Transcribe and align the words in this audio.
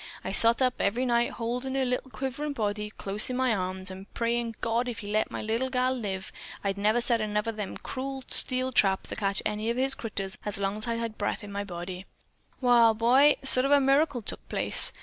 I 0.25 0.31
sot 0.31 0.63
up 0.63 0.73
every 0.81 1.05
night 1.05 1.33
holdin' 1.33 1.75
her 1.75 1.85
little 1.85 2.09
quiverin' 2.09 2.53
body 2.53 2.89
close 2.89 3.29
in 3.29 3.37
my 3.37 3.53
arms, 3.55 3.91
an' 3.91 4.07
prayin' 4.15 4.55
God 4.59 4.87
if 4.89 4.97
he'd 5.01 5.11
let 5.11 5.29
my 5.29 5.43
little 5.43 5.69
gal 5.69 5.93
live, 5.93 6.31
I'd 6.63 6.75
never 6.75 6.99
set 6.99 7.21
another 7.21 7.51
of 7.51 7.57
them 7.57 7.77
cruel 7.77 8.23
steel 8.27 8.71
traps 8.71 9.09
to 9.09 9.15
catch 9.15 9.43
any 9.45 9.69
of 9.69 9.77
His 9.77 9.93
critters 9.93 10.39
as 10.43 10.57
long 10.57 10.77
as 10.77 10.87
I'd 10.87 11.19
breath 11.19 11.43
in 11.43 11.51
my 11.51 11.63
body. 11.63 12.07
"Wall, 12.61 12.95
boy, 12.95 13.35
sort 13.43 13.63
of 13.67 13.71
a 13.71 13.79
miracle 13.79 14.23
took 14.23 14.49
place. 14.49 14.91